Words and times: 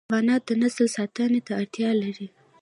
حیوانات 0.09 0.41
د 0.49 0.51
نسل 0.61 0.87
ساتنه 0.97 1.39
ته 1.47 1.51
اړتیا 1.61 1.89
لري. 2.01 2.27